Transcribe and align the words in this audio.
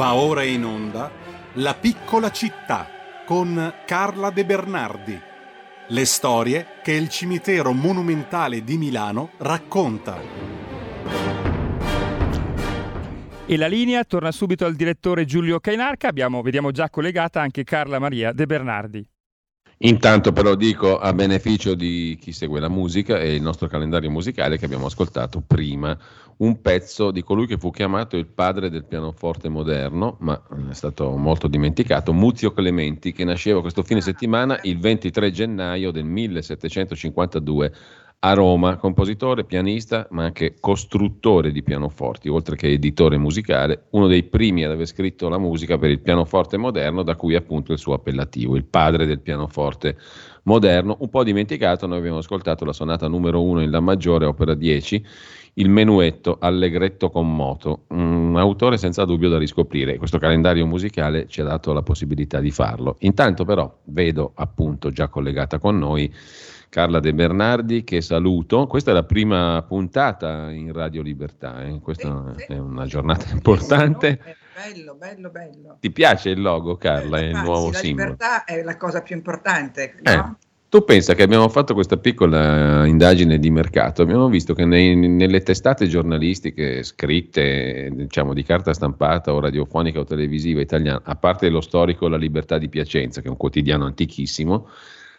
Va 0.00 0.14
ora 0.14 0.42
in 0.44 0.64
onda 0.64 1.10
La 1.56 1.74
piccola 1.74 2.30
città 2.30 2.88
con 3.26 3.74
Carla 3.84 4.30
De 4.30 4.46
Bernardi. 4.46 5.20
Le 5.88 6.04
storie 6.06 6.66
che 6.82 6.92
il 6.92 7.10
cimitero 7.10 7.74
monumentale 7.74 8.64
di 8.64 8.78
Milano 8.78 9.32
racconta. 9.36 10.18
E 13.44 13.56
la 13.58 13.66
linea 13.66 14.02
torna 14.04 14.32
subito 14.32 14.64
al 14.64 14.74
direttore 14.74 15.26
Giulio 15.26 15.60
Cainarca, 15.60 16.08
abbiamo, 16.08 16.40
vediamo 16.40 16.70
già 16.70 16.88
collegata 16.88 17.42
anche 17.42 17.62
Carla 17.62 17.98
Maria 17.98 18.32
De 18.32 18.46
Bernardi. 18.46 19.06
Intanto 19.82 20.32
però 20.32 20.54
dico 20.54 20.98
a 20.98 21.12
beneficio 21.12 21.74
di 21.74 22.16
chi 22.18 22.32
segue 22.32 22.60
la 22.60 22.68
musica 22.68 23.18
e 23.18 23.34
il 23.34 23.42
nostro 23.42 23.66
calendario 23.66 24.10
musicale 24.10 24.56
che 24.56 24.64
abbiamo 24.64 24.86
ascoltato 24.86 25.42
prima 25.46 25.96
un 26.40 26.60
pezzo 26.60 27.10
di 27.10 27.22
colui 27.22 27.46
che 27.46 27.58
fu 27.58 27.70
chiamato 27.70 28.16
il 28.16 28.26
padre 28.26 28.70
del 28.70 28.84
pianoforte 28.84 29.48
moderno, 29.48 30.16
ma 30.20 30.40
è 30.70 30.74
stato 30.74 31.16
molto 31.16 31.48
dimenticato, 31.48 32.12
Muzio 32.12 32.52
Clementi, 32.52 33.12
che 33.12 33.24
nasceva 33.24 33.60
questo 33.60 33.82
fine 33.82 34.00
settimana 34.00 34.58
il 34.62 34.78
23 34.78 35.30
gennaio 35.30 35.90
del 35.90 36.04
1752 36.04 37.72
a 38.22 38.34
Roma, 38.34 38.76
compositore, 38.76 39.44
pianista, 39.44 40.06
ma 40.10 40.24
anche 40.24 40.56
costruttore 40.60 41.52
di 41.52 41.62
pianoforti, 41.62 42.28
oltre 42.28 42.54
che 42.54 42.68
editore 42.68 43.16
musicale, 43.16 43.86
uno 43.90 44.08
dei 44.08 44.24
primi 44.24 44.62
ad 44.62 44.72
aver 44.72 44.86
scritto 44.86 45.28
la 45.30 45.38
musica 45.38 45.78
per 45.78 45.88
il 45.88 46.00
pianoforte 46.00 46.58
moderno, 46.58 47.02
da 47.02 47.16
cui 47.16 47.34
appunto 47.34 47.72
il 47.72 47.78
suo 47.78 47.94
appellativo, 47.94 48.56
il 48.56 48.64
padre 48.64 49.06
del 49.06 49.20
pianoforte 49.20 49.96
moderno, 50.44 50.96
un 51.00 51.08
po' 51.08 51.24
dimenticato, 51.24 51.86
noi 51.86 51.98
abbiamo 51.98 52.18
ascoltato 52.18 52.64
la 52.66 52.74
sonata 52.74 53.08
numero 53.08 53.42
1 53.42 53.62
in 53.62 53.70
La 53.70 53.80
maggiore, 53.80 54.26
opera 54.26 54.54
10, 54.54 55.04
il 55.54 55.68
menuetto 55.68 56.38
Allegretto 56.40 57.10
con 57.10 57.34
moto, 57.34 57.84
un 57.88 58.36
autore 58.36 58.78
senza 58.78 59.04
dubbio 59.04 59.28
da 59.28 59.38
riscoprire. 59.38 59.96
Questo 59.98 60.18
calendario 60.18 60.66
musicale 60.66 61.26
ci 61.26 61.40
ha 61.40 61.44
dato 61.44 61.72
la 61.72 61.82
possibilità 61.82 62.40
di 62.40 62.50
farlo. 62.50 62.96
Intanto 63.00 63.44
però 63.44 63.78
vedo 63.84 64.32
appunto 64.34 64.90
già 64.90 65.08
collegata 65.08 65.58
con 65.58 65.78
noi 65.78 66.12
Carla 66.68 67.00
De 67.00 67.12
Bernardi 67.12 67.82
che 67.84 68.00
saluto. 68.00 68.66
Questa 68.66 68.92
è 68.92 68.94
la 68.94 69.04
prima 69.04 69.62
puntata 69.66 70.50
in 70.50 70.72
Radio 70.72 71.02
Libertà, 71.02 71.64
eh? 71.64 71.80
questa 71.80 72.32
sì, 72.36 72.52
è 72.52 72.58
una 72.58 72.86
giornata 72.86 73.26
importante. 73.32 74.36
Bello, 74.54 74.94
bello, 74.94 75.30
bello. 75.30 75.76
Ti 75.80 75.90
piace 75.90 76.30
il 76.30 76.40
logo 76.40 76.76
Carla, 76.76 77.18
eh, 77.18 77.22
è 77.22 77.26
il 77.26 77.42
nuovo 77.42 77.70
la 77.70 77.78
simbolo? 77.78 78.08
La 78.08 78.12
libertà 78.12 78.44
è 78.44 78.62
la 78.62 78.76
cosa 78.76 79.02
più 79.02 79.16
importante, 79.16 79.96
no? 80.02 80.10
Eh. 80.12 80.48
Tu 80.70 80.84
pensa 80.84 81.14
che 81.14 81.24
abbiamo 81.24 81.48
fatto 81.48 81.74
questa 81.74 81.96
piccola 81.96 82.86
indagine 82.86 83.40
di 83.40 83.50
mercato, 83.50 84.02
abbiamo 84.02 84.28
visto 84.28 84.54
che 84.54 84.64
nei, 84.64 84.94
nelle 84.94 85.42
testate 85.42 85.88
giornalistiche 85.88 86.84
scritte, 86.84 87.90
diciamo 87.92 88.32
di 88.32 88.44
carta 88.44 88.72
stampata 88.72 89.34
o 89.34 89.40
radiofonica 89.40 89.98
o 89.98 90.04
televisiva 90.04 90.60
italiana, 90.60 91.00
a 91.02 91.16
parte 91.16 91.48
lo 91.48 91.60
storico 91.60 92.06
La 92.06 92.16
Libertà 92.16 92.56
di 92.56 92.68
Piacenza, 92.68 93.20
che 93.20 93.26
è 93.26 93.30
un 93.30 93.36
quotidiano 93.36 93.84
antichissimo, 93.84 94.68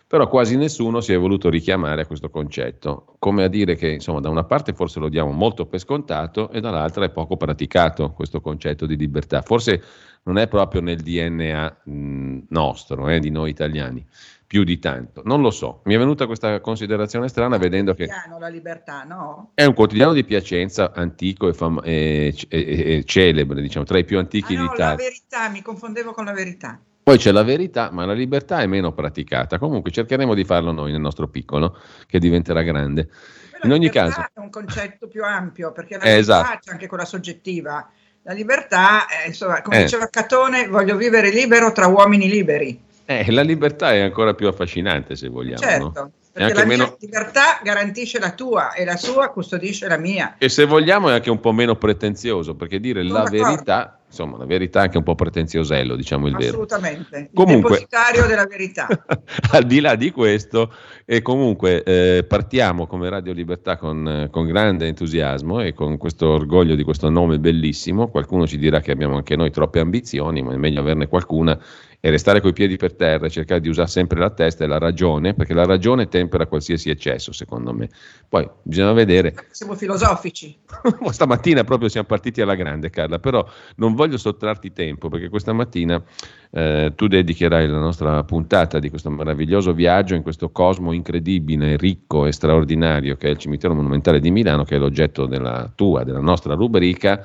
però 0.07 0.29
quasi 0.29 0.55
nessuno 0.55 1.01
si 1.01 1.11
è 1.11 1.17
voluto 1.17 1.49
richiamare 1.49 2.03
a 2.03 2.05
questo 2.05 2.29
concetto, 2.29 3.17
come 3.19 3.43
a 3.43 3.49
dire 3.49 3.75
che 3.75 3.89
insomma 3.89 4.21
da 4.21 4.29
una 4.29 4.45
parte 4.45 4.71
forse 4.71 5.01
lo 5.01 5.09
diamo 5.09 5.31
molto 5.31 5.65
per 5.65 5.81
scontato 5.81 6.49
e 6.51 6.61
dall'altra 6.61 7.03
è 7.03 7.09
poco 7.09 7.35
praticato 7.35 8.11
questo 8.11 8.39
concetto 8.39 8.85
di 8.85 8.95
libertà, 8.95 9.41
forse 9.41 9.83
non 10.23 10.37
è 10.37 10.47
proprio 10.47 10.79
nel 10.79 11.01
DNA 11.01 11.81
mh, 11.83 12.37
nostro, 12.49 13.09
eh, 13.09 13.19
di 13.19 13.31
noi 13.31 13.49
italiani, 13.49 14.05
più 14.51 14.65
di 14.65 14.79
tanto, 14.79 15.21
non 15.23 15.39
lo 15.39 15.49
so, 15.49 15.79
mi 15.85 15.95
è 15.95 15.97
venuta 15.97 16.25
questa 16.25 16.59
considerazione 16.59 17.29
strana 17.29 17.55
vedendo 17.55 17.93
che... 17.93 18.09
La 18.37 18.49
libertà, 18.49 19.03
no? 19.03 19.51
È 19.53 19.63
un 19.63 19.73
quotidiano 19.73 20.11
di 20.11 20.25
Piacenza 20.25 20.91
antico 20.93 21.47
e, 21.47 21.53
fam- 21.53 21.79
e, 21.85 22.35
e, 22.49 22.97
e 22.97 23.03
celebre, 23.05 23.61
diciamo, 23.61 23.85
tra 23.85 23.97
i 23.97 24.03
più 24.03 24.19
antichi 24.19 24.55
ah, 24.55 24.59
no, 24.59 24.67
d'Italia. 24.67 24.87
La 24.89 24.95
verità, 24.95 25.47
mi 25.47 25.61
confondevo 25.61 26.11
con 26.11 26.25
la 26.25 26.33
verità. 26.33 26.77
Poi 27.01 27.17
c'è 27.17 27.31
la 27.31 27.43
verità, 27.43 27.91
ma 27.91 28.03
la 28.03 28.11
libertà 28.11 28.59
è 28.59 28.65
meno 28.65 28.91
praticata. 28.91 29.57
Comunque 29.57 29.89
cercheremo 29.89 30.33
di 30.33 30.43
farlo 30.43 30.73
noi 30.73 30.91
nel 30.91 30.99
nostro 30.99 31.29
piccolo, 31.29 31.77
che 32.05 32.19
diventerà 32.19 32.61
grande. 32.61 33.05
Però 33.05 33.67
In 33.67 33.71
ogni 33.71 33.89
caso... 33.89 34.19
È 34.19 34.39
un 34.41 34.49
concetto 34.49 35.07
più 35.07 35.23
ampio, 35.23 35.71
perché 35.71 35.95
la 35.95 36.03
Eh, 36.03 36.19
libertà 36.19 36.41
esatto. 36.41 36.59
c'è 36.65 36.71
anche 36.71 36.87
quella 36.87 37.05
soggettiva. 37.05 37.89
La 38.23 38.33
libertà, 38.33 39.05
eh, 39.07 39.27
insomma, 39.27 39.61
come 39.61 39.79
Eh. 39.79 39.83
diceva 39.83 40.09
Catone, 40.09 40.67
voglio 40.67 40.97
vivere 40.97 41.29
libero 41.29 41.71
tra 41.71 41.87
uomini 41.87 42.27
liberi. 42.27 42.89
Eh, 43.05 43.31
la 43.31 43.41
libertà 43.41 43.93
è 43.93 43.99
ancora 43.99 44.33
più 44.33 44.47
affascinante, 44.47 45.15
se 45.15 45.27
vogliamo. 45.27 45.57
certo, 45.61 45.91
no? 45.95 46.11
perché 46.33 46.51
anche 46.51 46.61
la 46.61 46.65
meno- 46.65 46.97
libertà 47.01 47.59
garantisce 47.61 48.17
la 48.17 48.31
tua 48.31 48.71
e 48.73 48.85
la 48.85 48.95
sua 48.95 49.29
custodisce 49.31 49.87
la 49.89 49.97
mia. 49.97 50.35
E 50.37 50.47
se 50.47 50.63
vogliamo 50.65 51.09
è 51.09 51.13
anche 51.13 51.29
un 51.29 51.41
po' 51.41 51.51
meno 51.51 51.75
pretenzioso, 51.75 52.55
perché 52.55 52.79
dire 52.79 53.01
Sono 53.01 53.13
la 53.15 53.23
d'accordo. 53.23 53.45
verità, 53.47 53.99
insomma, 54.07 54.37
la 54.37 54.45
verità 54.45 54.79
è 54.79 54.83
anche 54.83 54.97
un 54.97 55.03
po' 55.03 55.15
pretenziosello, 55.15 55.97
diciamo 55.97 56.27
il 56.27 56.35
vero. 56.37 56.51
Assolutamente. 56.51 57.17
Il 57.17 57.29
Comunque- 57.33 57.71
depositario 57.71 58.27
della 58.27 58.45
verità. 58.45 58.87
Al 59.51 59.63
di 59.65 59.81
là 59.81 59.95
di 59.95 60.09
questo, 60.11 60.73
e 61.05 61.21
comunque 61.21 61.83
eh, 61.83 62.23
partiamo 62.25 62.87
come 62.87 63.09
Radio 63.09 63.33
Libertà 63.33 63.75
con, 63.75 64.29
con 64.31 64.45
grande 64.45 64.87
entusiasmo 64.87 65.59
e 65.59 65.73
con 65.73 65.97
questo 65.97 66.29
orgoglio 66.29 66.75
di 66.75 66.83
questo 66.83 67.09
nome 67.09 67.39
bellissimo. 67.39 68.07
Qualcuno 68.07 68.47
ci 68.47 68.57
dirà 68.57 68.79
che 68.79 68.91
abbiamo 68.91 69.17
anche 69.17 69.35
noi 69.35 69.51
troppe 69.51 69.81
ambizioni, 69.81 70.41
ma 70.41 70.53
è 70.53 70.55
meglio 70.55 70.79
averne 70.79 71.07
qualcuna 71.09 71.59
e 72.03 72.09
restare 72.09 72.41
coi 72.41 72.51
piedi 72.51 72.77
per 72.77 72.95
terra 72.95 73.27
e 73.27 73.29
cercare 73.29 73.61
di 73.61 73.69
usare 73.69 73.87
sempre 73.87 74.19
la 74.19 74.31
testa 74.31 74.63
e 74.63 74.67
la 74.67 74.79
ragione, 74.79 75.35
perché 75.35 75.53
la 75.53 75.65
ragione 75.65 76.07
tempera 76.07 76.47
qualsiasi 76.47 76.89
eccesso, 76.89 77.31
secondo 77.31 77.73
me. 77.73 77.89
Poi 78.27 78.49
bisogna 78.63 78.91
vedere. 78.91 79.35
Siamo 79.51 79.75
filosofici. 79.75 80.57
Stamattina 81.11 81.63
proprio 81.63 81.89
siamo 81.89 82.07
partiti 82.07 82.41
alla 82.41 82.55
grande, 82.55 82.89
Carla, 82.89 83.19
però 83.19 83.47
non 83.75 83.93
voglio 83.93 84.17
sottrarti 84.17 84.73
tempo 84.73 85.09
perché 85.09 85.29
questa 85.29 85.53
mattina 85.53 86.03
eh, 86.49 86.93
tu 86.95 87.05
dedicherai 87.05 87.67
la 87.67 87.77
nostra 87.77 88.23
puntata 88.23 88.79
di 88.79 88.89
questo 88.89 89.11
meraviglioso 89.11 89.71
viaggio 89.71 90.15
in 90.15 90.23
questo 90.23 90.49
cosmo 90.49 90.93
incredibile, 90.93 91.77
ricco 91.77 92.25
e 92.25 92.31
straordinario 92.31 93.15
che 93.15 93.27
è 93.27 93.29
il 93.29 93.37
cimitero 93.37 93.75
monumentale 93.75 94.19
di 94.19 94.31
Milano, 94.31 94.63
che 94.63 94.75
è 94.75 94.79
l'oggetto 94.79 95.27
della 95.27 95.71
tua, 95.75 96.03
della 96.03 96.19
nostra 96.19 96.55
rubrica. 96.55 97.23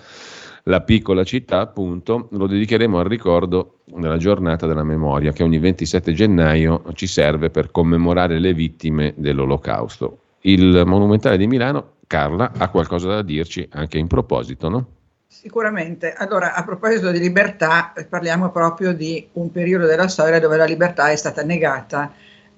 La 0.69 0.81
piccola 0.81 1.23
città, 1.23 1.61
appunto, 1.61 2.27
lo 2.33 2.49
dedicheremo 2.49 2.99
al 2.99 3.05
ricordo 3.05 3.79
della 3.85 4.17
giornata 4.17 4.67
della 4.67 4.83
memoria 4.83 5.31
che 5.31 5.45
ogni 5.45 5.61
27 5.61 6.13
gennaio 6.13 6.83
ci 6.95 7.07
serve 7.07 7.51
per 7.51 7.71
commemorare 7.71 8.41
le 8.41 8.53
vittime 8.53 9.15
dell'olocausto. 9.17 10.19
Il 10.41 10.83
Monumentale 10.85 11.37
di 11.37 11.47
Milano, 11.47 11.93
Carla, 12.09 12.51
ha 12.57 12.69
qualcosa 12.69 13.07
da 13.07 13.23
dirci 13.23 13.69
anche 13.71 13.99
in 13.99 14.09
proposito, 14.09 14.69
no? 14.69 14.87
Sicuramente. 15.29 16.13
Allora, 16.15 16.55
a 16.55 16.65
proposito 16.65 17.13
di 17.13 17.21
libertà, 17.21 17.93
parliamo 18.09 18.51
proprio 18.51 18.93
di 18.93 19.25
un 19.35 19.53
periodo 19.53 19.87
della 19.87 20.09
storia 20.09 20.41
dove 20.41 20.57
la 20.57 20.65
libertà 20.65 21.11
è 21.11 21.17
stata 21.17 21.45
negata 21.45 22.13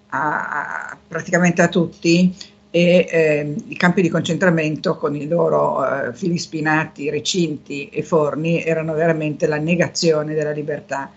a, 0.08 0.48
a- 0.48 0.98
praticamente 1.06 1.60
a 1.60 1.68
tutti 1.68 2.34
e 2.70 3.06
ehm, 3.10 3.56
i 3.68 3.76
campi 3.76 4.02
di 4.02 4.08
concentramento 4.08 4.96
con 4.96 5.16
i 5.16 5.26
loro 5.26 5.84
eh, 5.84 6.12
fili 6.14 6.38
spinati, 6.38 7.10
recinti 7.10 7.88
e 7.88 8.02
forni 8.02 8.62
erano 8.62 8.94
veramente 8.94 9.46
la 9.46 9.58
negazione 9.58 10.34
della 10.34 10.50
libertà. 10.50 11.10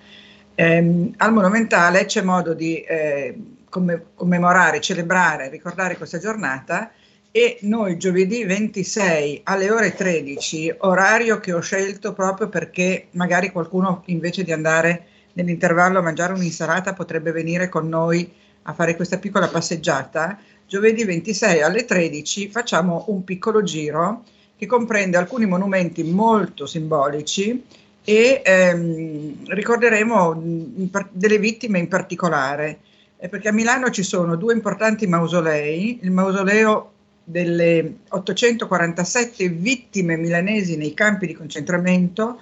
Ehm, 0.55 1.13
al 1.17 1.33
Monumentale 1.33 2.05
c'è 2.05 2.21
modo 2.21 2.53
di 2.53 2.81
eh, 2.81 3.37
come- 3.69 4.03
commemorare, 4.15 4.79
celebrare, 4.79 5.49
ricordare 5.49 5.97
questa 5.97 6.19
giornata 6.19 6.91
e 7.31 7.59
noi 7.61 7.97
giovedì 7.97 8.43
26 8.43 9.41
alle 9.45 9.71
ore 9.71 9.95
13, 9.95 10.75
orario 10.79 11.39
che 11.39 11.53
ho 11.53 11.61
scelto 11.61 12.13
proprio 12.13 12.49
perché 12.49 13.07
magari 13.11 13.51
qualcuno 13.51 14.03
invece 14.07 14.43
di 14.43 14.51
andare 14.51 15.05
nell'intervallo 15.33 15.99
a 15.99 16.01
mangiare 16.01 16.33
un'insalata 16.33 16.93
potrebbe 16.93 17.31
venire 17.31 17.69
con 17.69 17.87
noi 17.87 18.29
a 18.63 18.73
fare 18.73 18.95
questa 18.97 19.17
piccola 19.17 19.47
passeggiata. 19.47 20.37
Giovedì 20.71 21.03
26 21.03 21.61
alle 21.61 21.83
13 21.83 22.47
facciamo 22.47 23.03
un 23.09 23.25
piccolo 23.25 23.61
giro 23.61 24.23
che 24.55 24.67
comprende 24.67 25.17
alcuni 25.17 25.45
monumenti 25.45 26.01
molto 26.01 26.65
simbolici 26.65 27.61
e 28.05 28.41
ehm, 28.41 29.47
ricorderemo 29.47 30.41
par- 30.89 31.09
delle 31.11 31.39
vittime 31.39 31.77
in 31.77 31.89
particolare, 31.89 32.79
eh, 33.17 33.27
perché 33.27 33.49
a 33.49 33.51
Milano 33.51 33.89
ci 33.89 34.01
sono 34.01 34.37
due 34.37 34.53
importanti 34.53 35.07
mausolei, 35.07 35.99
il 36.03 36.11
mausoleo 36.11 36.91
delle 37.21 37.95
847 38.07 39.49
vittime 39.49 40.15
milanesi 40.15 40.77
nei 40.77 40.93
campi 40.93 41.27
di 41.27 41.33
concentramento, 41.33 42.39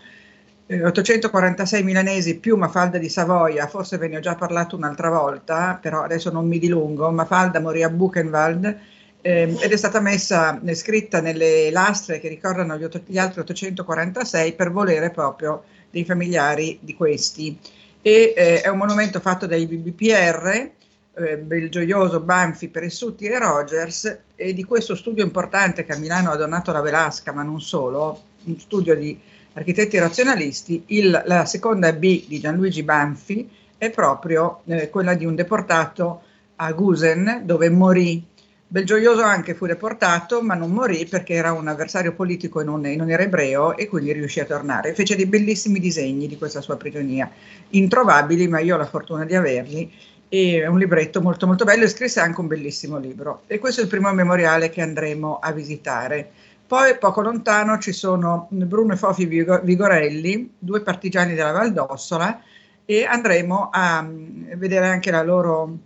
846 0.72 1.82
milanesi 1.84 2.38
più 2.38 2.56
Mafalda 2.56 3.00
di 3.00 3.10
Savoia, 3.10 3.66
forse 3.66 3.98
ve 3.98 4.08
ne 4.08 4.18
ho 4.18 4.20
già 4.20 4.36
parlato 4.36 4.76
un'altra 4.76 5.10
volta, 5.10 5.80
però 5.82 6.04
adesso 6.04 6.30
non 6.32 6.48
mi 6.48 6.60
dilungo, 6.60 7.10
Mafalda 7.10 7.60
morì 7.60 7.82
a 7.82 7.90
Buchenwald 7.90 8.78
ehm, 9.22 9.58
ed 9.60 9.72
è 9.72 9.76
stata 9.76 10.00
messa, 10.00 10.62
è 10.64 10.76
scritta 10.76 11.22
nelle 11.22 11.72
lastre 11.72 12.20
che 12.20 12.28
ricordano 12.28 12.78
gli, 12.78 12.84
otto- 12.84 13.02
gli 13.04 13.18
altri 13.18 13.42
846 13.42 14.54
per 14.54 14.72
volere 14.72 15.10
proprio 15.10 15.64
dei 15.90 16.06
familiari 16.06 16.78
di 16.82 16.94
questi. 16.94 17.58
E 18.04 18.34
eh, 18.38 18.62
è 18.62 18.68
un 18.68 18.78
monumento 18.78 19.20
fatto 19.20 19.48
dai 19.48 19.66
BBPR, 19.66 20.70
eh, 21.16 21.38
Belgioioso, 21.38 22.20
Banfi, 22.20 22.68
Peressuti 22.68 23.26
e 23.26 23.40
Rogers 23.40 24.20
e 24.36 24.54
di 24.54 24.64
questo 24.64 24.94
studio 24.94 25.24
importante 25.24 25.84
che 25.84 25.94
a 25.94 25.98
Milano 25.98 26.30
ha 26.30 26.36
donato 26.36 26.72
la 26.72 26.82
Velasca, 26.82 27.34
ma 27.34 27.42
non 27.42 27.60
solo, 27.60 28.22
un 28.44 28.60
studio 28.60 28.96
di 28.96 29.20
architetti 29.60 30.00
razionalisti, 30.00 30.84
il, 30.88 31.22
la 31.26 31.46
seconda 31.46 31.92
B 31.92 32.26
di 32.28 32.40
Gianluigi 32.40 32.82
Banfi 32.82 33.50
è 33.78 33.90
proprio 33.90 34.62
eh, 34.66 34.90
quella 34.90 35.16
di 35.16 35.26
un 35.26 35.36
deportato 35.36 36.22
a 36.56 36.72
Gusen 36.72 37.42
dove 37.44 37.70
morì. 37.70 38.26
Belgioioso 38.72 39.22
anche 39.22 39.56
fu 39.56 39.66
deportato, 39.66 40.42
ma 40.42 40.54
non 40.54 40.72
morì 40.72 41.06
perché 41.08 41.34
era 41.34 41.52
un 41.52 41.68
avversario 41.68 42.14
politico 42.14 42.62
e 42.62 42.64
non, 42.64 42.82
non, 42.82 43.10
era 43.10 43.24
ebreo 43.24 43.76
e 43.76 43.88
quindi 43.88 44.14
riuscì 44.14 44.40
a 44.40 44.46
tornare. 44.46 44.94
Fece 44.94 45.16
dei 45.16 45.26
bellissimi 45.26 45.80
disegni 45.80 46.28
di 46.28 46.38
questa 46.38 46.62
sua 46.62 46.78
prigionia, 46.78 47.30
introvabili, 47.70 48.48
ma 48.48 48.60
io 48.60 48.76
ho 48.76 48.78
la 48.78 48.86
fortuna 48.86 49.26
di 49.26 49.36
averli. 49.36 49.92
E 50.32 50.68
un 50.68 50.78
libretto 50.78 51.22
molto 51.22 51.48
molto 51.48 51.66
bello 51.66 51.86
e 51.86 51.88
scrisse 51.88 52.20
anche 52.20 52.40
un 52.40 52.48
bellissimo 52.48 53.00
libro. 53.00 53.42
E 53.48 53.58
questo 53.58 53.82
è 53.82 53.84
il 53.84 53.90
primo 53.90 54.14
memoriale 54.14 54.70
che 54.70 54.82
andremo 54.82 55.40
a 55.40 55.52
visitare. 55.52 56.32
Poi 56.70 57.00
poco 57.00 57.22
lontano 57.22 57.80
ci 57.80 57.92
sono 57.92 58.46
Bruno 58.52 58.94
e 58.94 58.96
Fofi 58.96 59.26
Vigorelli, 59.26 60.54
due 60.60 60.84
partigiani 60.84 61.34
della 61.34 61.50
Val 61.52 61.74
d'Ossola, 61.74 62.44
e 62.86 63.06
andremo 63.06 63.70
a 63.72 64.04
mm, 64.04 64.54
vedere 64.54 64.86
anche 64.86 65.10
loro, 65.24 65.80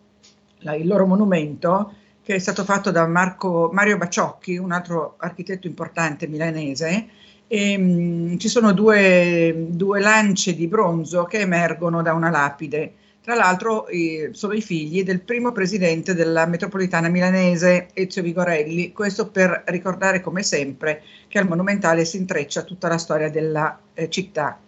la, 0.57 0.75
il 0.75 0.85
loro 0.85 1.05
monumento 1.05 1.93
che 2.21 2.35
è 2.35 2.37
stato 2.37 2.65
fatto 2.65 2.91
da 2.91 3.07
Marco, 3.07 3.69
Mario 3.71 3.95
Baciocchi, 3.95 4.57
un 4.57 4.73
altro 4.73 5.15
architetto 5.19 5.67
importante 5.67 6.27
milanese, 6.27 7.07
e 7.47 7.77
mh, 7.77 8.33
mm, 8.33 8.37
ci 8.37 8.49
sono 8.49 8.73
due, 8.73 9.67
due, 9.69 10.01
lance 10.01 10.53
di 10.53 10.67
bronzo 10.67 11.23
che 11.23 11.39
emergono 11.39 12.01
da 12.01 12.11
una 12.11 12.29
lapide. 12.29 12.93
Tra 13.23 13.35
l'altro 13.35 13.87
eh, 13.87 14.31
sono 14.33 14.51
i 14.51 14.61
figli 14.61 15.01
del 15.05 15.21
primo 15.21 15.53
presidente 15.53 16.13
della 16.13 16.45
metropolitana 16.45 17.07
milanese, 17.07 17.87
Ezio 17.93 18.21
Vigorelli, 18.21 18.91
questo 18.91 19.29
per 19.29 19.63
ricordare 19.67 20.19
come 20.19 20.43
sempre 20.43 21.01
che 21.29 21.39
al 21.39 21.47
Monumentale 21.47 22.03
si 22.03 22.17
intreccia 22.17 22.63
tutta 22.63 22.89
la 22.89 22.97
storia 22.97 23.29
della 23.29 23.79
eh, 23.93 24.09
città. 24.09 24.59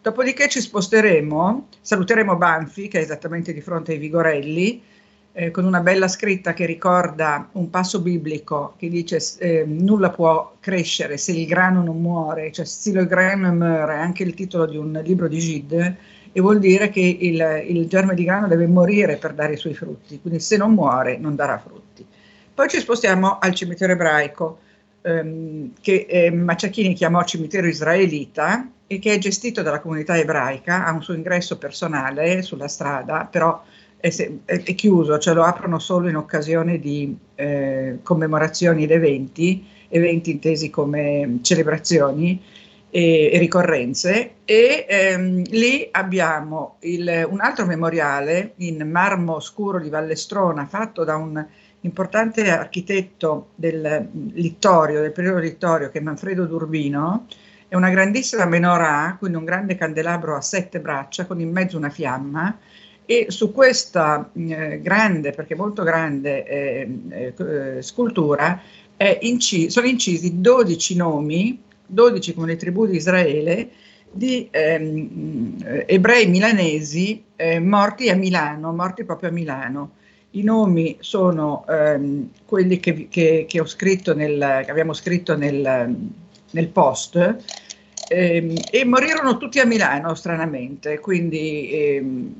Dopodiché 0.00 0.48
ci 0.48 0.60
sposteremo, 0.60 1.66
saluteremo 1.80 2.36
Banfi, 2.36 2.86
che 2.86 3.00
è 3.00 3.02
esattamente 3.02 3.52
di 3.52 3.60
fronte 3.60 3.90
ai 3.90 3.98
Vigorelli, 3.98 4.80
eh, 5.32 5.50
con 5.50 5.64
una 5.64 5.80
bella 5.80 6.06
scritta 6.06 6.52
che 6.52 6.66
ricorda 6.66 7.48
un 7.54 7.68
passo 7.68 8.00
biblico 8.00 8.74
che 8.78 8.88
dice 8.88 9.18
eh, 9.38 9.64
nulla 9.66 10.10
può 10.10 10.54
crescere 10.60 11.16
se 11.16 11.32
il 11.32 11.46
grano 11.46 11.82
non 11.82 12.00
muore, 12.00 12.52
cioè 12.52 12.64
se 12.64 12.92
grain 13.08 13.40
meurt, 13.40 13.90
è 13.90 13.96
anche 13.96 14.22
il 14.22 14.34
titolo 14.34 14.66
di 14.66 14.76
un 14.76 15.00
libro 15.02 15.26
di 15.26 15.40
Gide, 15.40 15.96
e 16.36 16.40
vuol 16.40 16.58
dire 16.58 16.90
che 16.90 17.00
il, 17.00 17.64
il 17.68 17.86
germe 17.86 18.16
di 18.16 18.24
grano 18.24 18.48
deve 18.48 18.66
morire 18.66 19.16
per 19.18 19.34
dare 19.34 19.52
i 19.52 19.56
suoi 19.56 19.72
frutti, 19.72 20.18
quindi 20.20 20.40
se 20.40 20.56
non 20.56 20.74
muore 20.74 21.16
non 21.16 21.36
darà 21.36 21.58
frutti. 21.58 22.04
Poi 22.52 22.68
ci 22.68 22.80
spostiamo 22.80 23.38
al 23.38 23.54
cimitero 23.54 23.92
ebraico, 23.92 24.58
ehm, 25.02 25.74
che 25.80 26.06
eh, 26.08 26.32
Macciachini 26.32 26.92
chiamò 26.94 27.22
cimitero 27.22 27.68
israelita, 27.68 28.68
e 28.88 28.98
che 28.98 29.12
è 29.12 29.18
gestito 29.18 29.62
dalla 29.62 29.78
comunità 29.78 30.18
ebraica, 30.18 30.84
ha 30.84 30.92
un 30.92 31.04
suo 31.04 31.14
ingresso 31.14 31.56
personale 31.56 32.42
sulla 32.42 32.68
strada, 32.68 33.28
però 33.30 33.62
è, 33.96 34.12
è, 34.44 34.62
è 34.62 34.74
chiuso, 34.74 35.18
cioè 35.18 35.34
lo 35.34 35.44
aprono 35.44 35.78
solo 35.78 36.08
in 36.08 36.16
occasione 36.16 36.80
di 36.80 37.16
eh, 37.36 37.98
commemorazioni 38.02 38.82
ed 38.82 38.90
eventi, 38.90 39.64
eventi 39.88 40.32
intesi 40.32 40.68
come 40.68 41.38
celebrazioni 41.42 42.42
e, 42.96 43.30
e 43.32 43.38
ricorrenze, 43.40 44.34
e 44.44 44.86
ehm, 44.88 45.42
lì 45.48 45.88
abbiamo 45.90 46.76
il, 46.82 47.26
un 47.28 47.40
altro 47.40 47.66
memoriale 47.66 48.52
in 48.58 48.88
marmo 48.88 49.40
scuro 49.40 49.80
di 49.80 49.88
Vallestrona 49.88 50.64
fatto 50.66 51.02
da 51.02 51.16
un 51.16 51.44
importante 51.80 52.48
architetto 52.48 53.48
del 53.56 54.08
Littorio, 54.34 55.00
del 55.00 55.10
periodo 55.10 55.40
Littorio, 55.40 55.90
che 55.90 55.98
è 55.98 56.02
Manfredo 56.02 56.44
Durbino, 56.44 57.26
è 57.66 57.74
una 57.74 57.90
grandissima 57.90 58.44
menorah, 58.44 59.16
quindi 59.18 59.38
un 59.38 59.44
grande 59.44 59.74
candelabro 59.74 60.36
a 60.36 60.40
sette 60.40 60.78
braccia 60.78 61.26
con 61.26 61.40
in 61.40 61.50
mezzo 61.50 61.76
una 61.76 61.90
fiamma. 61.90 62.56
E 63.04 63.26
su 63.28 63.50
questa 63.50 64.30
eh, 64.32 64.80
grande, 64.80 65.32
perché 65.32 65.56
molto 65.56 65.82
grande 65.82 66.46
eh, 66.46 67.32
eh, 67.36 67.82
scultura 67.82 68.62
inci- 69.20 69.68
sono 69.68 69.86
incisi 69.88 70.40
12 70.40 70.96
nomi, 70.96 71.62
12 71.86 72.34
come 72.34 72.48
le 72.48 72.56
tribù 72.56 72.86
di 72.86 72.96
Israele, 72.96 73.70
di 74.10 74.48
ehm, 74.50 75.84
ebrei 75.86 76.26
milanesi 76.28 77.24
eh, 77.36 77.58
morti 77.58 78.08
a 78.08 78.14
Milano, 78.14 78.72
morti 78.72 79.04
proprio 79.04 79.30
a 79.30 79.32
Milano. 79.32 79.90
I 80.30 80.42
nomi 80.42 80.96
sono 81.00 81.64
ehm, 81.68 82.30
quelli 82.44 82.80
che, 82.80 83.08
che, 83.08 83.44
che, 83.48 83.66
scritto 83.66 84.14
nel, 84.14 84.62
che 84.64 84.70
abbiamo 84.70 84.92
scritto 84.92 85.36
nel, 85.36 85.96
nel 86.50 86.68
post 86.68 87.36
ehm, 88.08 88.54
e 88.70 88.84
morirono 88.84 89.36
tutti 89.36 89.60
a 89.60 89.66
Milano 89.66 90.14
stranamente, 90.14 90.98
quindi 90.98 91.70
ehm, 91.72 92.34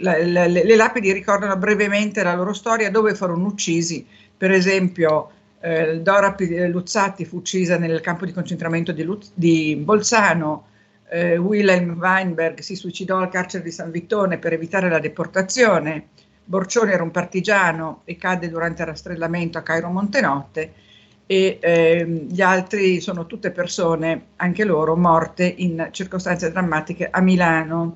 la, 0.00 0.24
la, 0.24 0.46
le 0.46 0.76
lapidi 0.76 1.12
ricordano 1.12 1.56
brevemente 1.56 2.22
la 2.22 2.34
loro 2.34 2.52
storia, 2.52 2.90
dove 2.90 3.14
furono 3.14 3.46
uccisi, 3.46 4.06
per 4.36 4.50
esempio 4.50 5.30
eh, 5.60 6.00
Dora 6.00 6.34
Luzzatti 6.68 7.24
fu 7.24 7.36
uccisa 7.36 7.78
nel 7.78 8.00
campo 8.00 8.24
di 8.24 8.32
concentramento 8.32 8.92
di, 8.92 9.02
Luz, 9.02 9.32
di 9.34 9.76
Bolzano, 9.76 10.66
eh, 11.10 11.36
Wilhelm 11.36 11.98
Weinberg 11.98 12.60
si 12.60 12.76
suicidò 12.76 13.18
al 13.18 13.30
carcere 13.30 13.64
di 13.64 13.70
San 13.70 13.90
Vittone 13.90 14.38
per 14.38 14.52
evitare 14.52 14.88
la 14.88 14.98
deportazione, 14.98 16.08
Borcione 16.44 16.92
era 16.92 17.02
un 17.02 17.10
partigiano 17.10 18.02
e 18.04 18.16
cadde 18.16 18.48
durante 18.48 18.80
il 18.80 18.88
rastrellamento 18.88 19.58
a 19.58 19.62
Cairo 19.62 19.90
Montenotte 19.90 20.72
e 21.26 21.58
eh, 21.60 22.06
gli 22.26 22.40
altri 22.40 23.02
sono 23.02 23.26
tutte 23.26 23.50
persone, 23.50 24.28
anche 24.36 24.64
loro, 24.64 24.96
morte 24.96 25.44
in 25.44 25.88
circostanze 25.90 26.50
drammatiche 26.50 27.08
a 27.10 27.20
Milano. 27.20 27.94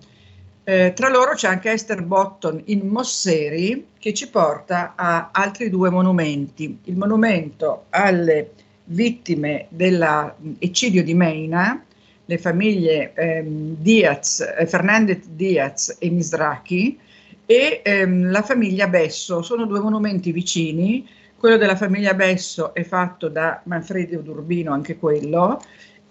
Eh, 0.64 0.92
tra 0.94 1.08
loro 1.08 1.34
c'è 1.34 1.48
anche 1.48 1.72
Esther 1.72 2.02
Botton 2.04 2.62
in 2.66 2.86
Mosseri 2.86 3.88
che 3.98 4.14
ci 4.14 4.28
porta 4.30 4.94
a 4.94 5.30
altri 5.32 5.70
due 5.70 5.90
monumenti. 5.90 6.78
Il 6.84 6.96
monumento 6.96 7.86
alle 7.90 8.52
vittime 8.84 9.66
dell'eccidio 9.70 11.02
di 11.02 11.14
Meina, 11.14 11.84
le 12.24 12.38
famiglie 12.38 13.12
ehm, 13.14 13.76
Diaz, 13.78 14.40
eh, 14.40 14.66
Fernandez 14.66 15.26
Diaz 15.26 15.96
e 15.98 16.10
Misrachi, 16.10 16.98
e 17.44 17.80
ehm, 17.84 18.30
la 18.30 18.42
famiglia 18.42 18.86
Besso. 18.86 19.42
Sono 19.42 19.66
due 19.66 19.80
monumenti 19.80 20.30
vicini 20.30 21.06
quello 21.42 21.56
della 21.56 21.74
famiglia 21.74 22.14
Besso 22.14 22.72
è 22.72 22.84
fatto 22.84 23.26
da 23.26 23.60
Manfredo 23.64 24.20
Durbino, 24.20 24.72
anche 24.72 24.96
quello, 24.96 25.60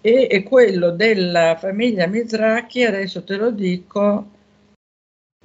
e, 0.02 0.28
e 0.30 0.42
quello 0.42 0.90
della 0.90 1.56
famiglia 1.58 2.06
Mizrachi, 2.06 2.84
adesso 2.84 3.24
te 3.24 3.36
lo 3.36 3.50
dico, 3.50 4.26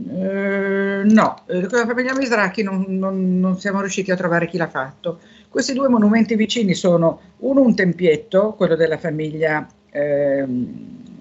eh, 0.06 1.02
no, 1.04 1.44
eh, 1.48 1.66
con 1.66 1.80
la 1.80 1.86
famiglia 1.86 2.16
Mizrachi 2.16 2.62
non, 2.62 2.86
non, 2.88 3.40
non, 3.40 3.60
siamo 3.60 3.80
riusciti 3.82 4.12
a 4.12 4.16
trovare 4.16 4.48
chi 4.48 4.58
l'ha 4.58 4.68
fatto. 4.68 5.20
Questi 5.50 5.74
due 5.74 5.90
monumenti 5.90 6.36
vicini 6.36 6.76
sono 6.76 7.20
uno 7.38 7.62
un 7.62 7.74
tempietto, 7.74 8.54
quello 8.54 8.76
della 8.76 8.98
famiglia 8.98 9.68
eh, 9.90 10.46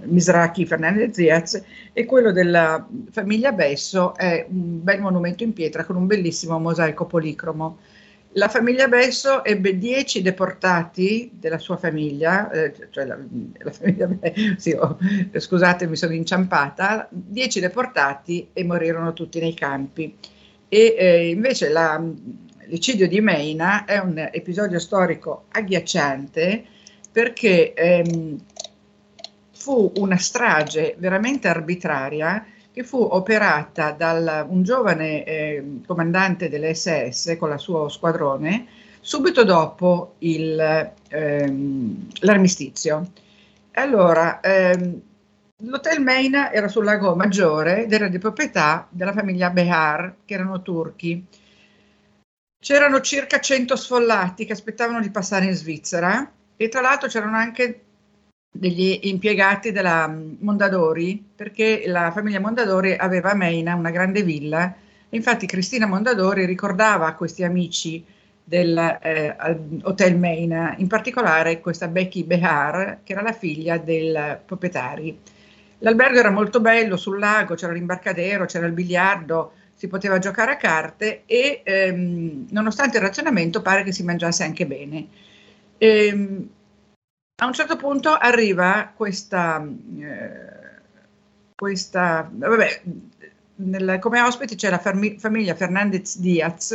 Misrachi 0.02 0.66
Fernandez 0.66 1.14
Ziaz, 1.14 1.62
e 1.92 2.04
quello 2.04 2.32
della 2.32 2.86
famiglia 3.10 3.52
Besso 3.52 4.14
è 4.14 4.44
un 4.48 4.82
bel 4.82 5.00
monumento 5.00 5.42
in 5.42 5.54
pietra 5.54 5.84
con 5.84 5.96
un 5.96 6.06
bellissimo 6.06 6.58
mosaico 6.58 7.06
policromo. 7.06 7.78
La 8.36 8.48
famiglia 8.48 8.86
Besso 8.86 9.42
ebbe 9.44 9.78
dieci 9.78 10.20
deportati 10.20 11.30
della 11.32 11.56
sua 11.56 11.78
famiglia, 11.78 12.50
eh, 12.50 12.74
cioè 12.90 13.06
la, 13.06 13.18
la 13.58 13.70
famiglia 13.70 14.10
sì, 14.58 14.72
oh, 14.72 14.98
scusate 15.34 15.86
mi 15.86 15.96
sono 15.96 16.12
inciampata, 16.12 17.08
dieci 17.10 17.60
deportati 17.60 18.50
e 18.52 18.62
morirono 18.62 19.14
tutti 19.14 19.40
nei 19.40 19.54
campi. 19.54 20.14
E 20.68 20.94
eh, 20.98 21.30
invece 21.30 21.70
la, 21.70 21.98
l'eccidio 22.66 23.08
di 23.08 23.22
Meina 23.22 23.86
è 23.86 23.96
un 23.96 24.28
episodio 24.30 24.78
storico 24.80 25.46
agghiacciante 25.52 26.62
perché 27.10 27.72
ehm, 27.72 28.38
fu 29.52 29.92
una 29.96 30.18
strage 30.18 30.94
veramente 30.98 31.48
arbitraria 31.48 32.44
che 32.76 32.84
fu 32.84 32.98
operata 32.98 33.92
da 33.92 34.44
un 34.46 34.62
giovane 34.62 35.24
eh, 35.24 35.80
comandante 35.86 36.50
dell'SS 36.50 37.34
con 37.38 37.50
il 37.50 37.58
suo 37.58 37.88
squadrone 37.88 38.66
subito 39.00 39.44
dopo 39.44 40.16
il, 40.18 40.92
ehm, 41.08 42.08
l'armistizio. 42.20 43.12
Allora, 43.72 44.40
ehm, 44.40 45.00
l'hotel 45.62 46.02
Meina 46.02 46.52
era 46.52 46.68
sul 46.68 46.84
lago 46.84 47.16
Maggiore 47.16 47.84
ed 47.84 47.94
era 47.94 48.08
di 48.08 48.18
proprietà 48.18 48.86
della 48.90 49.14
famiglia 49.14 49.48
Behar, 49.48 50.16
che 50.26 50.34
erano 50.34 50.60
turchi. 50.60 51.24
C'erano 52.60 53.00
circa 53.00 53.40
100 53.40 53.74
sfollati 53.74 54.44
che 54.44 54.52
aspettavano 54.52 55.00
di 55.00 55.10
passare 55.10 55.46
in 55.46 55.54
Svizzera 55.54 56.30
e 56.54 56.68
tra 56.68 56.82
l'altro 56.82 57.08
c'erano 57.08 57.38
anche 57.38 57.85
degli 58.50 59.00
impiegati 59.02 59.72
della 59.72 60.12
Mondadori, 60.38 61.22
perché 61.34 61.84
la 61.86 62.10
famiglia 62.10 62.40
Mondadori 62.40 62.94
aveva 62.94 63.32
a 63.32 63.34
Meina 63.34 63.74
una 63.74 63.90
grande 63.90 64.22
villa. 64.22 64.74
Infatti 65.10 65.46
Cristina 65.46 65.86
Mondadori 65.86 66.44
ricordava 66.46 67.12
questi 67.12 67.44
amici 67.44 68.04
del 68.42 68.76
eh, 69.02 70.14
Meina, 70.14 70.74
in 70.78 70.86
particolare 70.86 71.60
questa 71.60 71.88
Becky 71.88 72.24
Behar, 72.24 73.00
che 73.02 73.12
era 73.12 73.22
la 73.22 73.32
figlia 73.32 73.76
del 73.76 74.40
proprietario. 74.44 75.16
L'albergo 75.80 76.18
era 76.18 76.30
molto 76.30 76.60
bello 76.60 76.96
sul 76.96 77.18
lago, 77.18 77.54
c'era 77.54 77.72
l'imbarcadero, 77.72 78.46
c'era 78.46 78.66
il 78.66 78.72
biliardo, 78.72 79.52
si 79.74 79.88
poteva 79.88 80.18
giocare 80.18 80.52
a 80.52 80.56
carte 80.56 81.22
e 81.26 81.60
ehm, 81.62 82.46
nonostante 82.50 82.96
il 82.96 83.02
razionamento 83.02 83.60
pare 83.60 83.82
che 83.82 83.92
si 83.92 84.02
mangiasse 84.02 84.42
anche 84.42 84.64
bene. 84.64 85.06
Ehm, 85.76 86.48
a 87.38 87.46
un 87.46 87.52
certo 87.52 87.76
punto 87.76 88.14
arriva 88.14 88.92
questa, 88.96 89.62
eh, 89.98 90.80
questa 91.54 92.30
vabbè, 92.32 92.82
nel, 93.56 93.98
come 94.00 94.22
ospite 94.22 94.54
c'è 94.54 94.70
la 94.70 94.78
fami- 94.78 95.18
famiglia 95.18 95.54
Fernandez 95.54 96.18
Diaz, 96.18 96.68